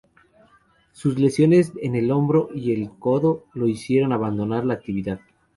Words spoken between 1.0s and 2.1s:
lesiones en el